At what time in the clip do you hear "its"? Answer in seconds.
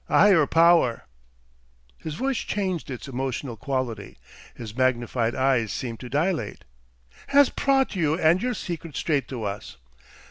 2.89-3.07